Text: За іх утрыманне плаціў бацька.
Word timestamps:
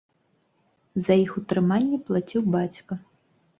За 1.09 1.17
іх 1.25 1.31
утрыманне 1.43 2.01
плаціў 2.09 2.51
бацька. 2.59 3.01